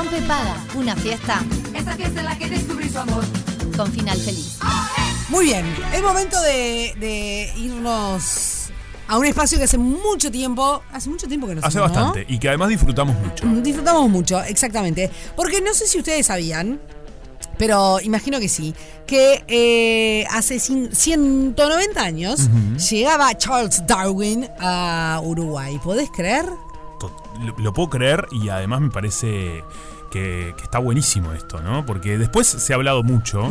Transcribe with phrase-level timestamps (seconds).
[0.00, 1.42] Rompe Paga, una fiesta
[1.74, 3.22] Esa fiesta en la que descubrí su amor.
[3.76, 4.56] con final feliz.
[5.28, 8.70] Muy bien, es momento de, de irnos
[9.08, 12.24] a un espacio que hace mucho tiempo, hace mucho tiempo que no Hace bastante.
[12.30, 13.44] Y que además disfrutamos mucho.
[13.44, 15.10] Mm, Disfrutamos mucho, exactamente.
[15.36, 16.80] Porque no sé si ustedes sabían,
[17.58, 18.74] pero imagino que sí,
[19.06, 22.48] que eh, hace cin- 190 años
[22.90, 25.78] llegaba Charles Darwin a Uruguay.
[25.84, 26.46] ¿Podés creer?
[27.40, 29.64] Lo, lo puedo creer y además me parece
[30.10, 31.86] que, que está buenísimo esto, ¿no?
[31.86, 33.48] Porque después se ha hablado mucho,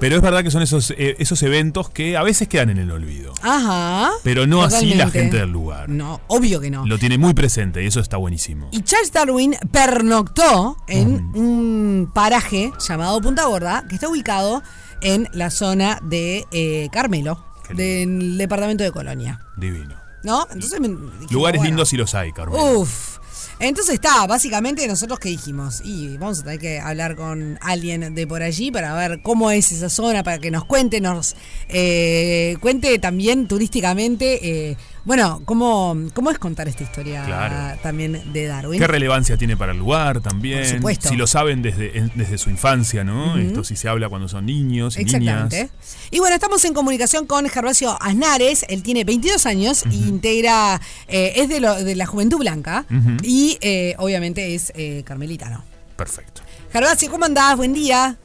[0.00, 2.90] pero es verdad que son esos, eh, esos eventos que a veces quedan en el
[2.90, 3.32] olvido.
[3.42, 4.10] Ajá.
[4.24, 5.88] Pero no así la gente del lugar.
[5.88, 6.84] No, obvio que no.
[6.84, 8.68] Lo tiene muy presente y eso está buenísimo.
[8.72, 14.62] Y Charles Darwin pernoctó en un paraje llamado Punta Gorda, que está ubicado
[15.00, 19.40] en la zona de eh, Carmelo, del departamento de Colonia.
[19.56, 19.94] Divino.
[20.22, 20.46] ¿No?
[20.50, 20.88] Entonces me
[21.30, 22.60] Lugares bueno, lindos sí los hay, Carmen.
[22.60, 23.19] Uf.
[23.60, 28.26] Entonces está, básicamente nosotros que dijimos, y vamos a tener que hablar con alguien de
[28.26, 31.36] por allí para ver cómo es esa zona, para que nos cuente, nos
[31.68, 37.78] eh, cuente también turísticamente, eh, bueno, cómo, cómo es contar esta historia Claro.
[37.82, 38.78] también de Darwin.
[38.80, 40.58] ¿Qué relevancia tiene para el lugar también?
[40.60, 41.08] Por supuesto.
[41.08, 43.36] Si lo saben desde, en- desde su infancia, ¿no?
[43.38, 45.56] Esto sí se habla cuando son niños y Exactamente.
[45.56, 45.70] niñas.
[46.10, 48.64] Y bueno, estamos en comunicación con Gervasio Aznares.
[48.68, 52.84] Él tiene 22 años e integra, eh, es de, lo- de la Juventud Blanca
[53.22, 55.64] y eh, obviamente es eh, carmelitano.
[55.96, 56.42] Perfecto.
[56.72, 57.56] Gervasio, ¿cómo andás?
[57.56, 58.16] Buen día.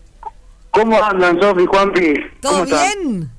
[0.71, 2.13] ¿Cómo andan, Sofi, Juanpi?
[2.41, 3.29] ¿Todo bien?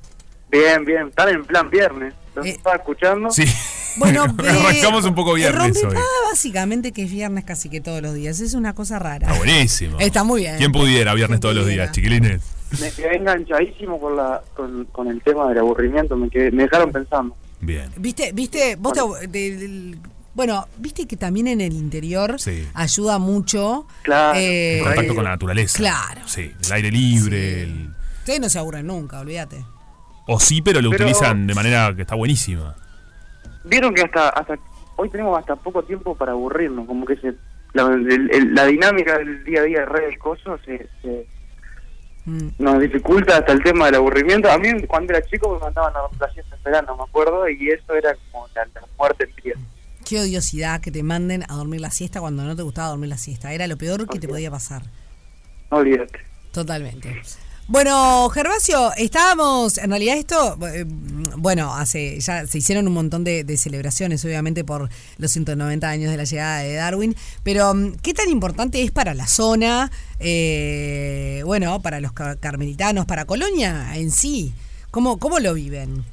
[0.51, 1.07] Bien, bien.
[1.09, 2.13] Están en plan viernes.
[2.37, 3.29] ¿Los Eh, estaba escuchando?
[3.31, 3.45] Sí.
[3.99, 5.85] Bueno, arrancamos un poco viernes hoy.
[5.85, 5.99] paga,
[6.29, 8.39] básicamente que es viernes casi que todos los días.
[8.41, 9.25] Es una cosa rara.
[9.25, 9.97] Está buenísimo.
[9.99, 10.55] Está muy bien.
[10.57, 11.85] ¿Quién pudiera viernes ¿Quién todos los pudiera?
[11.85, 12.41] días, chiquilines?
[12.79, 16.15] Me quedé enganchadísimo con, la, con, con el tema del aburrimiento.
[16.15, 17.35] Me, quedé, me dejaron pensando.
[17.59, 17.89] Bien.
[17.97, 18.33] ¿Viste?
[18.33, 18.75] ¿Viste?
[18.75, 19.97] Vos te- de- del-
[20.35, 22.67] bueno, viste que también en el interior Sí.
[22.75, 23.87] ayuda mucho.
[24.03, 24.37] Claro.
[24.37, 25.75] eh, En contacto con la naturaleza.
[25.75, 26.21] claro.
[26.27, 27.55] Sí, el aire libre.
[27.55, 27.59] Sí.
[27.61, 29.65] el- Ustedes no se aburren nunca, olvídate.
[30.27, 32.75] O sí, pero lo Pero- utilizan de manera que está buenísima.
[33.63, 34.55] Vieron que hasta hasta
[34.95, 36.85] hoy tenemos hasta poco tiempo para aburrirnos.
[36.87, 37.33] Como que se,
[37.73, 41.25] la, el- el- la dinámica del día a día de redes cosas se, se-
[42.25, 42.49] Mm.
[42.59, 44.51] nos dificulta hasta el tema del aburrimiento.
[44.51, 47.47] A mí cuando era chico me mandaban a dormir la siesta en verano, me acuerdo,
[47.47, 49.53] y eso era como la, la muerte en pie.
[50.05, 53.17] Qué odiosidad que te manden a dormir la siesta cuando no te gustaba dormir la
[53.17, 53.53] siesta.
[53.53, 54.81] Era lo peor que te podía pasar.
[55.71, 56.19] No olvídate.
[56.51, 57.21] Totalmente.
[57.69, 60.85] Bueno, Gervasio, estábamos, en realidad esto, eh,
[61.35, 66.09] bueno, hace ya se hicieron un montón de, de celebraciones, obviamente, por los 190 años
[66.11, 67.13] de la llegada de Darwin,
[67.43, 69.91] pero mm, ¿qué tan importante es para la zona,
[70.21, 74.53] eh, bueno, para los car- carmelitanos, para Colonia en sí?
[74.89, 76.05] ¿Cómo, cómo lo viven?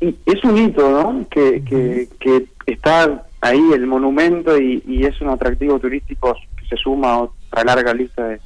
[0.00, 1.28] Y es un hito, ¿no?
[1.28, 6.76] Que, que, que está ahí el monumento y, y es un atractivo turístico que se
[6.76, 8.40] suma a otra larga lista de,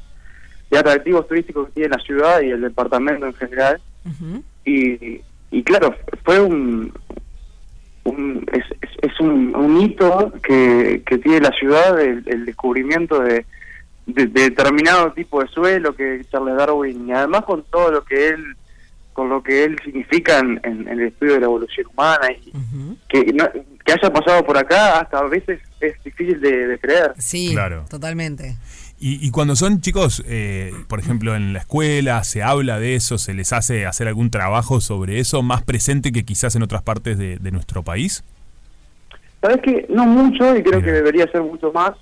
[0.70, 3.80] de atractivos turísticos que tiene la ciudad y el departamento en general.
[4.64, 5.20] Y,
[5.50, 5.94] y claro,
[6.24, 6.92] fue un,
[8.04, 13.20] un- es, es- es un, un hito que, que tiene la ciudad, el, el descubrimiento
[13.20, 13.44] de,
[14.06, 18.28] de, de determinado tipo de suelo que Charles Darwin, y además con todo lo que
[18.28, 18.56] él
[19.12, 22.52] con lo que él significa en, en- en el estudio de la evolución humana y
[23.08, 23.50] que, no-
[23.84, 27.12] que haya pasado por acá hasta a veces es difícil de, de creer.
[27.18, 27.84] Sí, Claro.
[27.90, 28.56] totalmente.
[29.02, 33.16] Y, y cuando son chicos, eh, por ejemplo, en la escuela, se habla de eso,
[33.16, 37.16] se les hace hacer algún trabajo sobre eso, más presente que quizás en otras partes
[37.16, 38.22] de, de nuestro país.
[39.40, 40.84] Sabes que no mucho y creo Mira.
[40.84, 41.92] que debería ser mucho más,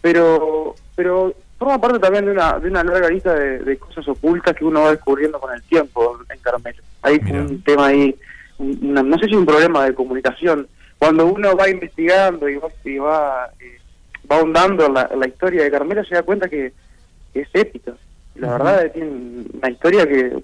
[0.00, 4.56] pero pero forma parte también de una de una larga lista de, de cosas ocultas
[4.56, 6.82] que uno va descubriendo con el tiempo en Carmelo.
[7.02, 7.40] Hay Mira.
[7.42, 8.16] un tema ahí,
[8.58, 10.66] un- una- no sé si un problema de comunicación.
[10.98, 13.78] Cuando uno va investigando y va, y va, eh,
[14.32, 16.72] va ahondando la, la historia de Carmelo se da cuenta que,
[17.32, 17.92] que es épica.
[18.34, 19.10] La verdad tiene
[19.52, 20.42] una historia que,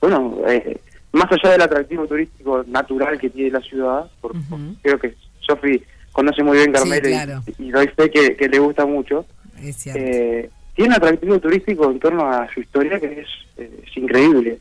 [0.00, 0.78] bueno, eh,
[1.12, 4.76] más allá del atractivo turístico natural que tiene la ciudad, porque Ujú.
[4.82, 7.42] creo que Sofi conoce muy bien Carmelo y- claro.
[7.58, 9.24] y, doy fe que, que le gusta mucho.
[9.62, 9.86] Es.
[9.86, 13.26] Eh, tiene un atractivo turístico en torno a su historia que es,
[13.56, 14.58] eh, es increíble.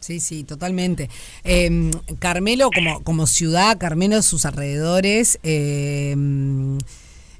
[0.00, 1.08] Sí, sí, totalmente.
[1.44, 6.14] Eh, Carmelo como, como ciudad, Carmelo, sus alrededores, eh,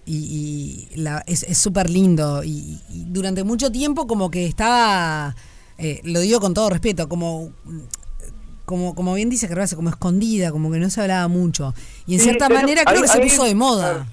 [0.06, 2.42] y, y la- es es súper lindo.
[2.44, 5.34] Y, y durante mucho tiempo como que estaba,
[5.78, 7.50] eh, lo digo con todo respeto, como...
[8.64, 11.74] Como, como bien dice Gervasio, como escondida, como que no se hablaba mucho.
[12.06, 14.06] Y en Sí, cierta manera creo ahí- que se puso de moda.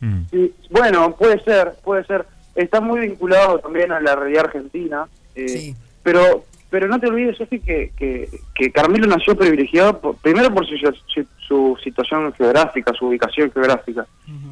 [0.00, 0.22] Mm.
[0.30, 2.26] Sí, bueno, puede ser, puede ser.
[2.54, 5.76] Está muy vinculado también a la realidad argentina, eh, Sí.
[6.02, 6.42] pero
[6.72, 10.74] pero no te olvides, Sofi, que, que, que Carmelo nació privilegiado por- primero por su,
[11.06, 14.06] su, su situación geográfica, su ubicación geográfica,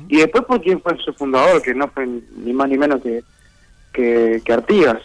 [0.09, 3.23] y después por quién fue su fundador, que no fue ni más ni menos que,
[3.93, 4.99] que, que Artigas,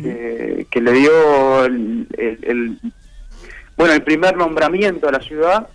[0.00, 2.78] que, que le dio el, el- el-
[3.76, 5.68] bueno el primer nombramiento a la ciudad,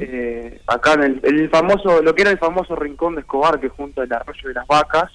[0.00, 3.68] eh, acá en el, el famoso, lo que era el famoso rincón de Escobar, que
[3.68, 5.10] junto el arroyo de las vacas,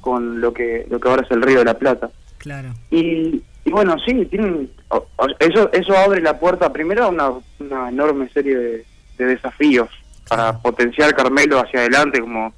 [0.00, 2.10] con lo que, lo que ahora es el río de la Plata.
[2.38, 2.74] Claro.
[2.90, 4.70] Y, y bueno, sí, tienen,
[5.40, 8.84] eso, eso abre la puerta primero a una, una enorme serie de,
[9.18, 9.88] de desafíos
[10.28, 12.54] para potenciar Carmelo hacia adelante como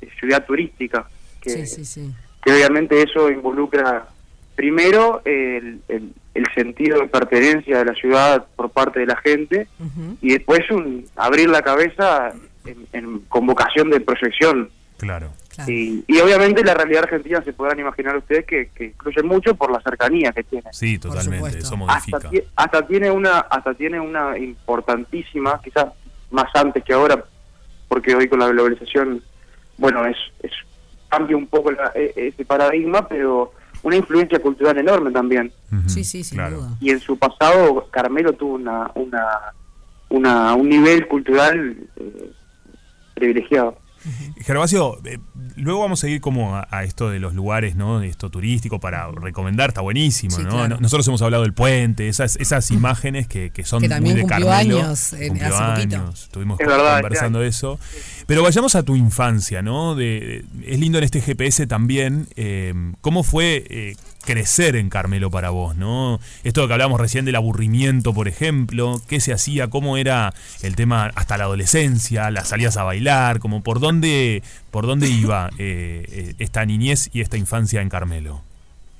[0.00, 1.06] eh, ciudad turística.
[1.40, 2.12] Que, Sí, sí, sí.
[2.44, 4.06] que obviamente eso involucra
[4.56, 9.68] primero el, el, el sentido de pertenencia de la ciudad por parte de la gente
[10.20, 12.32] y después un abrir la cabeza
[12.64, 14.70] en, en convocación de proyección.
[14.98, 15.32] Claro.
[15.64, 15.72] Claro.
[15.72, 19.70] Y, y obviamente la realidad argentina se podrán imaginar ustedes que, que incluye mucho por
[19.70, 20.64] la cercanía que tiene.
[20.72, 21.58] Sí, totalmente.
[21.58, 22.30] Eso Hasta, modifica.
[22.56, 25.86] hasta tiene una hasta tiene una importantísima, quizás
[26.30, 27.24] más antes que ahora,
[27.88, 29.22] porque hoy con la globalización,
[29.78, 30.52] bueno, es, es
[31.08, 35.52] cambia un poco la- e- ese paradigma, pero una influencia cultural enorme también.
[35.70, 36.56] Ujú, Sí, sí, sin claro.
[36.58, 36.68] duda.
[36.80, 39.28] Y en su pasado Carmelo tuvo una una,
[40.08, 42.30] una un nivel cultural eh,
[43.14, 43.76] privilegiado.
[44.40, 45.18] Gervasio, eh,
[45.56, 48.00] luego vamos a ir como a, a esto de los lugares, ¿no?
[48.00, 50.50] De esto turístico para recomendar, está buenísimo, Sí, ¿no?
[50.50, 50.78] claro.
[50.80, 54.28] Nosotros hemos hablado del puente, esas, esas imágenes que, que son Que también muy de
[54.28, 54.78] cumplió Carmelo.
[54.80, 55.96] años, eh, Cumplió hace poquito.
[56.02, 57.78] años, Estuvimos Es con- verdad, conversando de eso.
[58.26, 59.94] Pero vayamos a tu infancia, ¿no?
[59.94, 65.50] De, es lindo en este GPS también, eh, ¿cómo fue eh, crecer en Carmelo para
[65.50, 66.20] vos, ¿no?
[66.44, 69.68] Esto que hablábamos recién del aburrimiento, por ejemplo, ¿qué se hacía?
[69.68, 70.32] ¿Cómo era
[70.62, 73.38] el tema hasta la adolescencia, las salidas a bailar?
[73.38, 78.42] Como por dónde, por dónde iba eh, eh, esta niñez y esta infancia en Carmelo?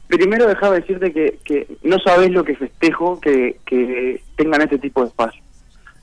[0.08, 5.00] Primero dejaba decirte que, que no sabés lo que festejo que, que tengan este tipo
[5.00, 5.42] de espacios.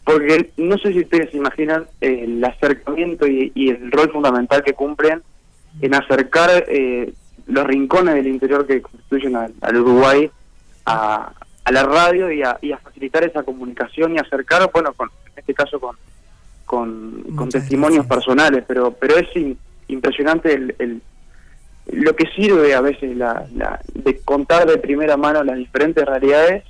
[0.03, 4.73] Porque no sé si ustedes se imaginan el acercamiento y, y el rol fundamental que
[4.73, 5.21] cumplen
[5.81, 7.13] en acercar eh,
[7.47, 10.29] los rincones del interior que constituyen al, al Uruguay
[10.85, 11.31] a,
[11.63, 15.33] a la radio y a, y a facilitar esa comunicación y acercar, bueno, con, en
[15.37, 15.95] este caso con,
[16.65, 18.25] con, testimonios gracias.
[18.25, 19.57] personales, pero pero es in-
[19.87, 21.01] impresionante el, el,
[21.91, 26.63] lo que sirve a veces la, la- de contar de primera mano las diferentes realidades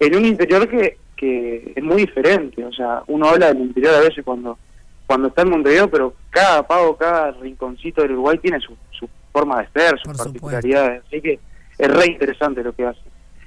[0.00, 2.64] en un interior que, que es muy diferente.
[2.64, 4.58] O sea, uno habla del interior a veces cuando
[5.06, 9.60] cuando está en Montevideo, pero cada pago, cada rinconcito del Uruguay tiene su, su forma
[9.62, 10.24] de ser, sus Por supuesto.
[10.40, 11.02] particularidades.
[11.06, 11.38] Así que
[11.78, 13.00] es re interesante lo que hace.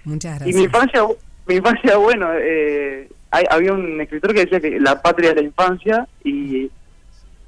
[0.04, 0.64] Muchas Y mi gracias.
[0.66, 1.02] infancia,
[1.48, 5.42] mi infancia bueno, eh, hay- había un escritor que decía que la patria es la
[5.44, 6.70] infancia y,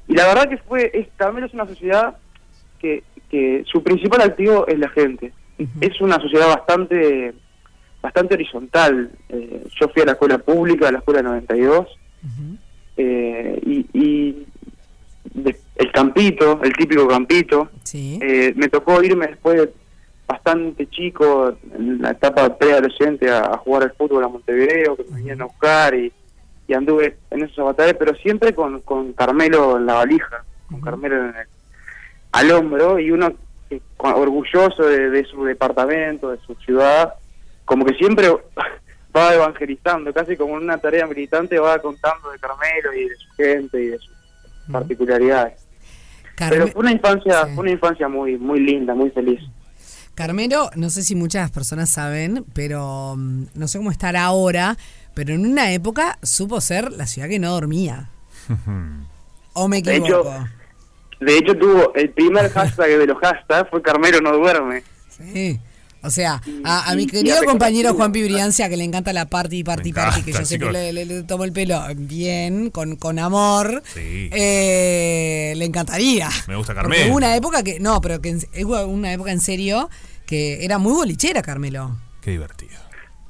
[0.08, 2.18] y la verdad que fue, es, Carmelo es una sociedad
[2.80, 5.32] que, que su principal activo es la gente.
[5.80, 7.34] Es una sociedad bastante
[8.02, 9.12] bastante horizontal.
[9.30, 11.86] Eh, yo fui a la escuela pública, a la escuela 92,
[12.24, 12.58] Ujú.
[12.98, 14.48] eh, y, y
[15.36, 18.20] de- el campito, el típico campito, Sí.
[18.22, 19.74] eh, me tocó irme después de
[20.28, 25.16] bastante chico, en la etapa preadolescente, a, a jugar al fútbol a Montevideo, que me
[25.18, 26.12] venían a buscar y,
[26.68, 31.16] y anduve en esos avatares, pero siempre con, con Carmelo en la valija, con Carmelo
[31.18, 31.48] en el-
[32.34, 33.34] al hombro y uno
[33.70, 37.14] eh, orgulloso de, de su departamento, de su ciudad,
[37.66, 38.30] como que siempre
[39.16, 43.30] va evangelizando, casi como en una tarea militante va contando de Carmelo y de su
[43.36, 44.14] gente y de sus
[44.72, 45.61] particularidades.
[46.36, 47.52] Carme- Pero fue una infancia, Sí.
[47.56, 49.40] fue una infancia muy, muy linda, muy feliz.
[50.16, 54.78] Carmelo, no sé si muchas personas saben, pero mm, no sé cómo estar ahora,
[55.14, 58.10] pero en una época supo ser la ciudad que no dormía.
[59.54, 60.34] ¿O me De equivoco?
[60.34, 60.46] hecho,
[61.26, 64.84] De hecho, tuvo el primer hashtag de los hashtags fue Carmelo no duerme.
[65.10, 65.60] Sí.
[66.04, 67.94] O sea, a, mi querido compañero.
[67.94, 71.24] Juan Pibriancia, que le encanta la party, party, party, que yo siempre le, le- le
[71.24, 74.30] tomo el pelo bien, con, con amor, Sí.
[74.32, 76.30] eh, le encantaría.
[76.48, 77.10] Me gusta Porque Carmelo.
[77.10, 79.90] hubo una época que, no, pero que en- hubo una época en serio
[80.26, 81.98] que era muy bolichera, Carmelo.
[82.22, 82.80] Qué divertido.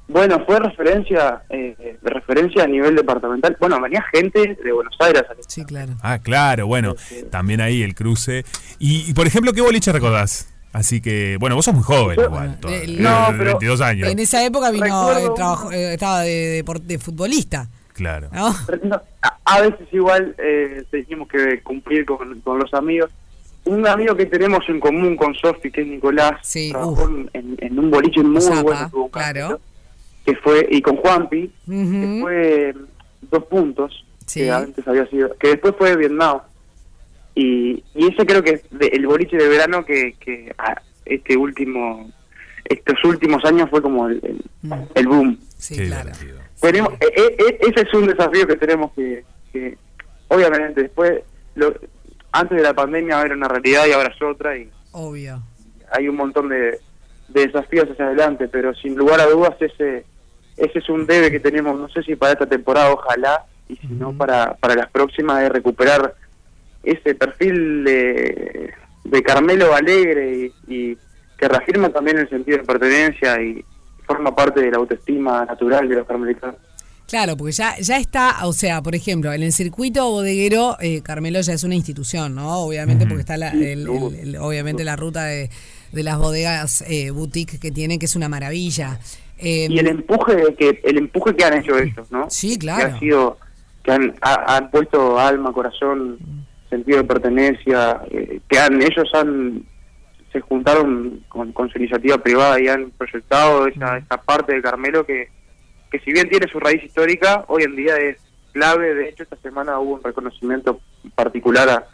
[0.08, 3.56] Bueno, fue referencia, eh, de referencia a nivel departamental.
[3.62, 5.24] Bueno, venía gente de Buenos Aires.
[5.48, 5.94] Sí, claro.
[6.02, 7.24] Ah, claro, bueno, Sí.
[7.32, 8.44] también ahí el cruce.
[8.78, 10.50] Y, y, por ejemplo, ¿qué boliche recordás?
[10.74, 14.10] Así que, bueno, vos sos muy joven igual, el- No, de pero- 22 años.
[14.10, 18.30] En esa época vino, Recuerdo eh, eh, estaba de, de, de futbolista, Claro.
[18.32, 18.56] ¿no?
[18.84, 23.12] No, a, a veces igual eh, teníamos que cumplir con, con los amigos.
[23.66, 27.10] Un amigo que tenemos en común con Sofi, que es Nicolás, Sí, trabajó uf.
[27.34, 29.40] en, en un boliche muy Zapa, bueno, tuvo un claro.
[29.40, 29.62] cambio,
[30.26, 32.76] que fue y con Juanpi, que fue
[33.30, 34.40] dos puntos, Sí.
[34.40, 36.40] que antes había sido, que después fue Vietnam.
[37.36, 41.38] Y, y ese creo que es de- el boliche de verano que, que a este
[41.38, 42.10] último
[42.66, 44.42] estos últimos años fue como el, el,
[44.96, 45.38] el boom.
[45.58, 46.12] Sí, Qué claro.
[46.62, 49.78] Tenemos, e- e- e- ese es un desafío que tenemos que, que
[50.28, 51.22] obviamente, después,
[51.56, 51.74] lo,
[52.32, 55.42] antes de la pandemia era una realidad y ahora es otra y Obvio.
[55.92, 56.80] hay un montón de,
[57.30, 60.06] de desafíos hacia adelante, pero sin lugar a dudas ese
[60.58, 63.88] ese es un debe que tenemos, no sé si para esta temporada, ojalá, y si
[63.88, 66.14] no para, para las próximas, de recuperar
[66.84, 68.72] ese perfil de,
[69.04, 70.98] de Carmelo alegre y, y
[71.38, 73.64] que reafirma también el sentido de pertenencia y
[74.06, 76.56] forma parte de la autoestima natural de los carmelitas.
[77.08, 81.42] Claro, porque ya, ya está, o sea, por ejemplo, en el circuito bodeguero, eh, Carmelo
[81.42, 82.60] ya es una institución, ¿no?
[82.60, 85.50] Obviamente, porque está la, el- el- el- obviamente la ruta de,
[85.92, 89.00] de las bodegas eh, boutique que tienen, que es una maravilla.
[89.40, 92.30] Eh, y el empuje que el empuje que han hecho ellos, ¿no?
[92.30, 92.96] Sí, Que claro.
[92.96, 93.38] ha sido
[93.84, 96.18] que han, ha- han puesto alma, corazón,
[96.72, 99.64] sentido de pertenencia, eh, que han ellos han
[100.32, 105.06] se juntaron con, con su iniciativa privada y han proyectado esa, esa parte de Carmelo
[105.06, 105.28] que,
[105.92, 108.18] que si bien tiene su raíz histórica, hoy en día es
[108.54, 108.96] clave.
[108.96, 110.80] De hecho, esta semana hubo un reconocimiento
[111.16, 111.88] particular a,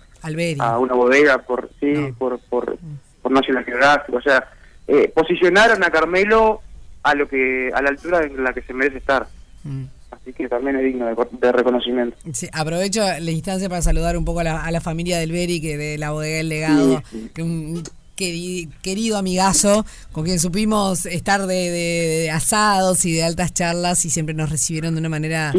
[0.59, 2.13] a una bodega por sí No.
[2.15, 2.77] por, por
[3.21, 4.47] por National Geographic o sea
[4.87, 6.61] eh, posicionaron a Carmelo
[7.03, 9.27] a lo que a la altura en la que se merece estar
[9.63, 9.85] Mm.
[10.27, 14.25] Así que también es digno de, de reconocimiento Sí, aprovecho la instancia para saludar un
[14.25, 17.19] poco a la, a la familia del Beri, que de la bodega del legado, Sí,
[17.19, 17.31] sí.
[17.33, 17.83] que un
[18.17, 24.03] queri- querido amigazo con quien supimos estar de, de- de asados y de altas charlas
[24.05, 25.53] y siempre nos recibieron de una manera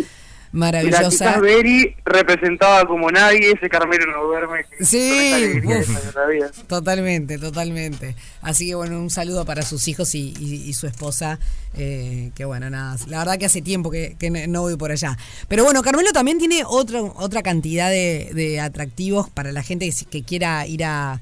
[0.52, 1.08] Maravillosa.
[1.10, 5.88] quizás Beri representaba como nadie ese Carmelo no duerme Sí, uf.
[6.14, 6.50] la.
[6.66, 8.14] Totalmente, totalmente.
[8.40, 11.38] Así que bueno, un saludo para sus hijos y, y- y su esposa,
[11.76, 15.16] eh, que bueno, nada, la verdad que hace tiempo que, que no- voy por allá.
[15.48, 20.22] Pero bueno, Carmelo también tiene otro, otra cantidad de, de atractivos para la gente que
[20.22, 21.20] quiera ir a,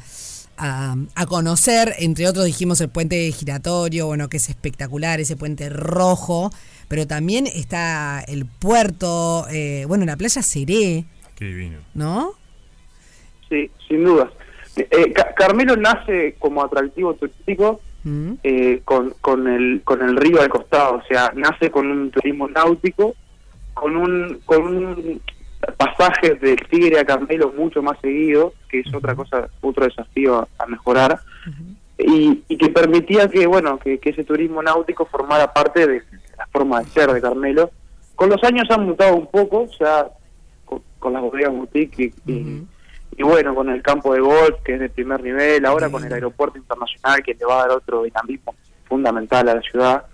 [0.59, 1.95] a, a conocer.
[1.99, 6.51] Entre otros dijimos el puente giratorio, bueno, que es espectacular, ese puente rojo.
[6.89, 11.05] Pero también está el puerto, eh, bueno, la playa Seré,
[11.37, 11.79] Qué divino.
[11.95, 12.33] ¿no?
[13.49, 14.31] sí sin dudas
[14.77, 18.35] Eh, Ca- Carmelo nace como atractivo turístico Mm.
[18.45, 22.47] eh, con, con el con el río al costado, o sea, nace con un turismo
[22.49, 23.17] náutico,
[23.75, 25.21] con un con un
[25.75, 30.49] pasaje del Tigre a Carmelo mucho más seguido, que es otra cosa, otro desafío a,
[30.63, 31.19] a mejorar,
[31.99, 36.03] y, y que permitía que bueno que, que ese turismo náutico formara parte de
[36.37, 37.71] la forma de ser de Carmelo.
[38.15, 40.07] Con los años han mutado un poco, ya
[40.65, 42.33] con, con las bodegas boutique y, y-
[43.19, 46.13] y bueno, con el campo de golf, que es de primer nivel, ahora con el
[46.13, 48.55] aeropuerto internacional, que le va a dar otro dinamismo
[48.85, 50.05] fundamental a la ciudad.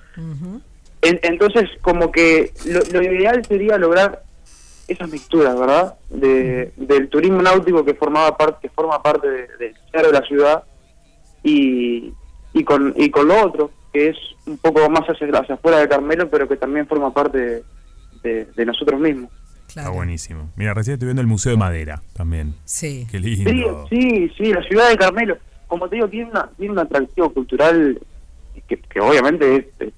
[1.02, 4.22] En- entonces, como que lo, lo ideal sería lograr
[4.88, 5.94] esas mixturas, ¿verdad?
[6.10, 10.22] De, del turismo náutico que formaba parte, que forma parte de- del ser de la
[10.22, 10.64] ciudad
[11.42, 12.12] y,
[12.52, 15.88] y con y con lo otro, que es un poco más hacia, hacia afuera de
[15.88, 17.64] Carmelo, pero que también forma parte de,
[18.22, 19.30] de- de nosotros mismos.
[19.72, 19.88] Claro.
[19.88, 20.50] Está buenísimo.
[20.56, 22.54] Mira, recién estoy viendo el Museo de Madera también.
[22.64, 23.06] Sí.
[23.10, 23.86] Qué Sí, lindo.
[23.88, 27.98] sí, sí, la ciudad de Carmelo, como te digo, tiene, una, tiene un atractivo cultural
[28.68, 29.94] que, que obviamente es- es-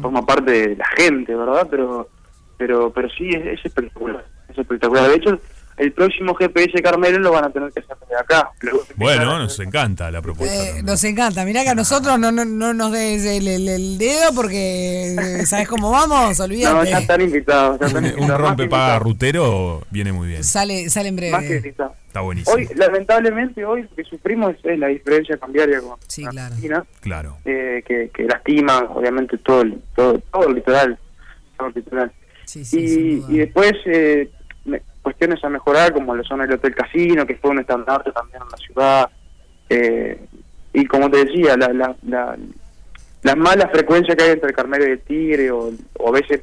[0.00, 1.66] forma parte de la gente, ¿verdad?
[1.70, 2.08] Pero
[2.58, 5.08] pero pero sí, es, es espectacular, es espectacular.
[5.10, 5.40] De hecho,
[5.76, 8.48] el próximo GPS Carmelo lo van a tener que hacer acá.
[8.62, 10.78] De empezar Bueno, nos encanta la propuesta.
[10.78, 11.44] Eh, nos encanta.
[11.44, 15.44] Mirá que a nosotros no, no, no nos des el, el- el dedo porque eh,
[15.44, 16.38] ¿sabes cómo vamos?
[16.38, 16.90] No, Olvídate.
[16.90, 17.78] ya están invitados.
[17.78, 18.10] Ya están Un,
[18.58, 20.44] invitados, rutero viene muy bien.
[20.44, 21.74] Sale, sale en Más que breve.
[22.06, 22.56] Está buenísimo.
[22.56, 26.46] Hoy, lamentablemente, hoy lo que sufrimos es la diferencia cambiaria con Sí, claro.
[26.46, 26.84] Argentina.
[27.00, 27.36] Claro.
[27.44, 30.98] eh, que, que lastima obviamente todo el todo, todo el litoral
[31.58, 32.10] todo el litoral
[32.46, 34.30] Sí, sí, sin y, y después eh,
[34.64, 38.40] me- cuestiones a mejorar como lo son el hotel casino que fue un estandarte también
[38.42, 39.10] en la ciudad.
[39.68, 40.18] Eh,
[40.72, 42.36] y como te decía la, la, la,
[43.22, 46.40] las malas frecuencias que hay entre Carmelo y el Tigre o, o a veces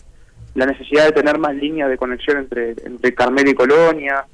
[0.56, 4.26] la necesidad de tener más líneas de conexión entre entre Carmelo y Colonia.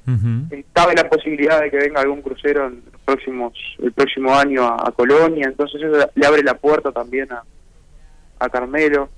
[0.52, 4.64] Eh, cabe la posibilidad de que venga algún crucero en los próximos el próximo año
[4.64, 5.46] a, a Colonia.
[5.46, 7.42] Entonces eso le abre la puerta también a,
[8.38, 9.08] a Carmelo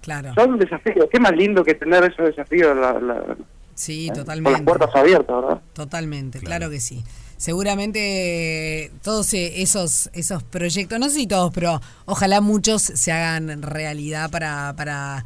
[0.00, 0.32] Claro.
[0.34, 3.36] son desafíos qué más lindo que tener esos desafíos la- la-
[3.74, 6.56] Sí, con las puertas abiertas verdad Totalmente, Claro.
[6.60, 7.04] claro que sí.
[7.36, 13.12] Seguramente eh, todos eh, esos esos proyectos, no sé si todos, pero ojalá muchos se
[13.12, 15.24] hagan realidad para para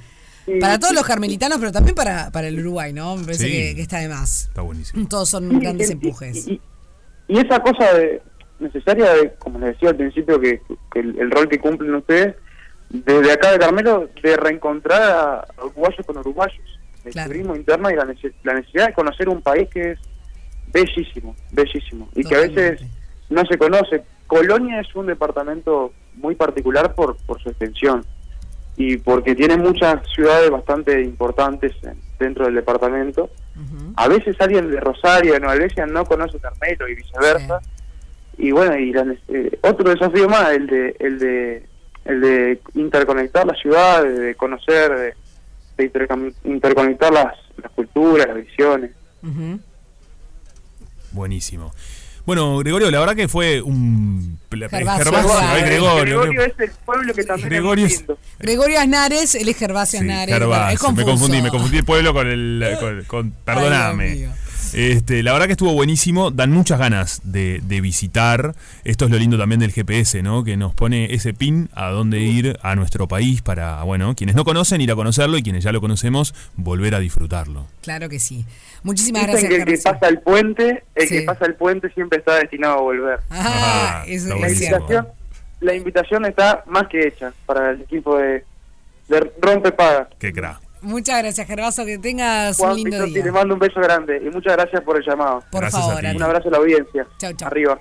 [0.61, 3.17] para todos los carmelitanos, pero también para, para el Uruguay, ¿no?
[3.17, 3.51] Me parece Sí.
[3.53, 4.47] que, que está de más.
[4.49, 5.07] Está buenísimo.
[5.07, 6.47] Todos son Sí, grandes y- empujes.
[6.49, 6.61] y,
[7.29, 8.21] y esa cosa de,
[8.59, 10.61] necesaria de como les decía al principio que,
[10.93, 12.35] que el, el rol que cumplen ustedes
[12.91, 16.79] desde acá de Carmelo de reencontrar a, uruguayos con uruguayos.
[17.05, 17.31] El Claro.
[17.31, 19.99] turismo interno y la, nece- la necesidad de conocer un país que es
[20.73, 22.09] bellísimo bellísimo.
[22.15, 22.81] Y que a veces
[23.31, 24.03] no se conoce.
[24.27, 28.05] Colonia es un departamento muy particular por, por su extensión
[28.77, 33.31] y porque tiene muchas ciudades bastante importantes en- dentro del departamento.
[33.97, 37.61] A veces alguien de Rosario, de Nueva Albesia, no conoce Carmelo y viceversa.
[38.39, 41.67] Y bueno, y la eh, otro desafío más, el de, el de
[42.05, 45.15] el de interconectar las ciudades, de conocer, de,
[45.77, 48.91] de interconectar las, las culturas, las visiones.
[49.23, 49.61] Ujú.
[51.13, 51.73] Buenísimo.
[52.27, 54.39] Bueno, Gregorio, la verdad que fue un...
[54.49, 55.05] pla- Gervasio.
[55.05, 55.49] Gervasio, Gervasio.
[55.57, 56.43] ay, Gregorio.
[56.43, 58.05] Es el pueblo que también Gregorio es.
[58.39, 60.35] Gregorio Aznares, él es Gervasio Sí, Aznares.
[60.35, 60.89] Gervasio.
[60.91, 62.77] es me confundí, me confundí el pueblo con el...
[62.79, 64.29] con- con- perdóname.
[64.75, 68.55] Este, la verdad que estuvo buenísimo, dan muchas ganas de, de visitar.
[68.85, 70.45] Esto es lo lindo también del GPS, ¿no?
[70.45, 74.45] Que nos pone ese pin a dónde ir a nuestro país para, bueno, quienes no
[74.45, 77.67] conocen ir a conocerlo y quienes ya lo conocemos volver a disfrutarlo.
[77.83, 78.45] Claro que sí.
[78.83, 81.19] Muchísimas Dicen gracias, que el que pasa el puente, el Sí.
[81.19, 83.21] que pasa el puente siempre está destinado a volver.
[83.31, 85.09] Ah, Ah, eso está es La invitación,
[85.61, 88.45] la invitación está más que hecha para el equipo de,
[89.09, 90.09] de Rompe Paga.
[90.19, 90.61] Qué cra.
[90.83, 91.85] Muchas gracias, Gervasio.
[91.85, 93.25] Que tengas Juan un lindo Pisotti, día.
[93.25, 95.45] le mando un beso grande y muchas gracias por el llamado.
[95.51, 96.03] Por Gracias favor.
[96.05, 97.07] Un abrazo a la audiencia.
[97.19, 97.49] Chau, chau.
[97.49, 97.81] Arriba.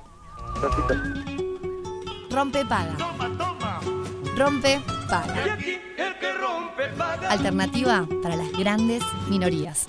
[2.31, 2.95] Rompe paga.
[4.37, 5.57] Rompe paga.
[7.29, 9.87] Alternativa para las grandes minorías.